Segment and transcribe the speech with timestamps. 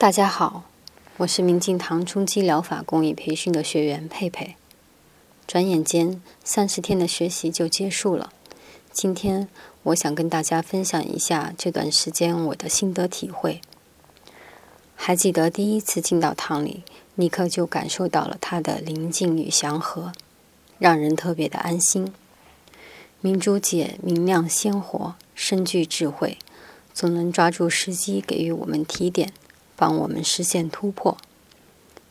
[0.00, 0.64] 大家好，
[1.18, 4.56] 我是明镜堂冲击疗法公益培训的学员佩佩。
[5.46, 8.32] 转眼间，三十天的学习就结束了。
[8.90, 9.46] 今天，
[9.82, 13.60] 我想跟大家分享一下这段时间我的心得体会。
[14.96, 16.82] 还记得第一次进到堂里，
[17.14, 20.12] 立刻就感受到了它的宁静与祥和，
[20.78, 22.10] 让人特别的安心。
[23.20, 26.38] 明珠姐明亮鲜活，深具智慧，
[26.94, 29.34] 总能抓住时机给予我们提点。
[29.80, 31.16] 帮我们实现突破。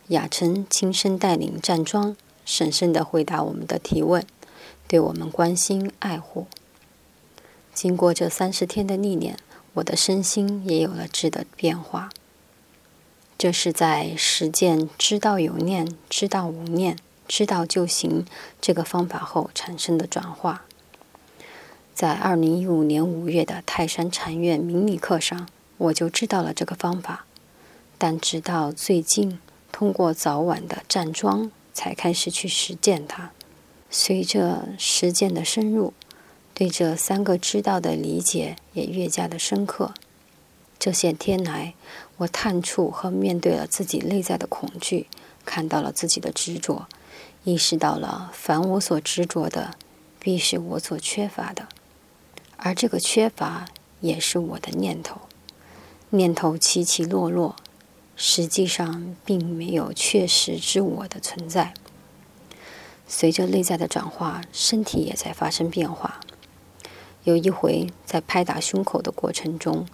[0.08, 4.26] 雅晨亲身带领站桩，审慎地回答我们的提问，
[4.88, 6.48] 对我们关心爱护。
[7.72, 9.38] 经过这三十天的历练，
[9.76, 12.10] 我的身心也有了质的变化。
[13.38, 16.98] 这是在实践“知道有念，知道无念，
[17.28, 18.26] 知道就行”
[18.60, 20.66] 这个方法后产生的转化。
[21.94, 25.48] 在二零一五年五月的泰山禅院明理课上，
[25.78, 27.28] 我就知道了这个方法。
[28.02, 29.40] 但直到最近，
[29.74, 33.32] 通过早晚的站桩，才开始去实践它。
[33.92, 35.94] 随着实践的深入，
[36.54, 39.94] 对这三个知道的理解也越加的深刻。
[40.80, 41.74] 这些天来，
[42.20, 45.08] 我探触和面对了自己内在的恐惧，
[45.44, 46.88] 看到了自己的执着，
[47.44, 49.76] 意识到了凡我所执着的，
[50.20, 51.68] 必是我所缺乏的，
[52.56, 53.66] 而这个缺乏
[54.00, 55.20] 也是我的念头。
[56.12, 57.58] 念头起起落落。
[58.22, 61.74] 实际上并没有确实之我的存在。
[63.08, 66.20] 随着内在的转化，身体也在发生变化。
[67.24, 69.88] 有一回在拍打胸口的过程中，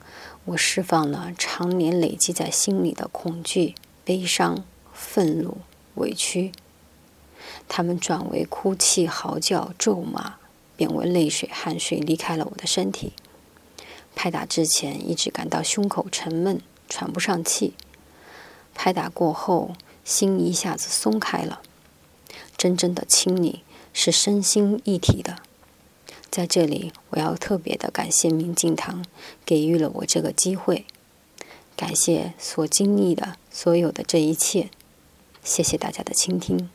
[0.46, 5.60] 我释放了常年累积在心里的恐惧、悲伤、愤怒、
[5.94, 6.52] 委屈，
[7.68, 10.38] 他们转为哭泣、嚎叫、咒骂，
[10.76, 13.14] 变为泪水、汗水离开了我的身体。
[14.16, 17.76] 拍打之前一直感到胸口沉闷，喘不上气。
[18.76, 19.74] 拍打过后，
[20.04, 21.62] 心一下子松开了。
[22.56, 25.38] 真正的清理是身心一体的。
[26.30, 29.04] 在这里，我要特别的感谢明镜堂
[29.46, 30.86] 给予了我这个机会，
[31.76, 34.70] 感谢所经历的所有的这一切。
[35.44, 36.70] 谢谢大家的倾听。